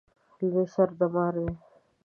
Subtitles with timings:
[0.49, 1.49] لوی سر د مار دی